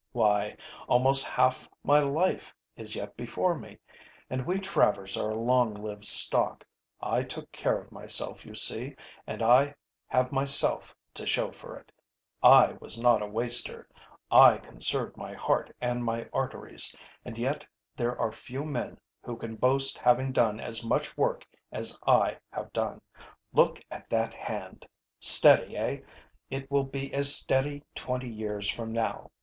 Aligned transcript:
Why, 0.13 0.57
almost 0.87 1.23
half 1.23 1.69
my 1.83 1.99
life 1.99 2.55
is 2.75 2.95
yet 2.95 3.15
before 3.15 3.53
me, 3.55 3.77
and 4.31 4.47
we 4.47 4.57
Travers 4.59 5.15
are 5.15 5.29
a 5.29 5.39
long 5.39 5.75
lived 5.75 6.05
stock. 6.05 6.65
I 7.01 7.21
took 7.21 7.51
care 7.51 7.77
of 7.79 7.91
myself, 7.91 8.43
you 8.43 8.55
see, 8.55 8.95
and 9.27 9.43
I 9.43 9.75
have 10.07 10.31
myself 10.31 10.95
to 11.13 11.27
show 11.27 11.51
for 11.51 11.77
it. 11.77 11.91
I 12.41 12.73
was 12.81 12.99
not 12.99 13.21
a 13.21 13.27
waster. 13.27 13.87
I 14.31 14.57
conserved 14.57 15.17
my 15.17 15.35
heart 15.35 15.69
and 15.79 16.03
my 16.03 16.27
arteries, 16.33 16.95
and 17.23 17.37
yet 17.37 17.63
there 17.95 18.19
are 18.19 18.31
few 18.31 18.65
men 18.65 18.97
who 19.23 19.37
can 19.37 19.55
boast 19.55 19.99
having 19.99 20.31
done 20.31 20.59
as 20.59 20.83
much 20.83 21.15
work 21.15 21.47
as 21.71 21.99
I 22.07 22.39
have 22.51 22.73
done. 22.73 23.01
Look 23.53 23.79
at 23.91 24.09
that 24.09 24.33
hand. 24.33 24.87
Steady, 25.19 25.77
eh? 25.77 25.99
It 26.49 26.71
will 26.71 26.85
be 26.85 27.13
as 27.13 27.35
steady 27.35 27.83
twenty 27.93 28.29
years 28.31 28.67
from 28.67 28.91
now. 28.91 29.29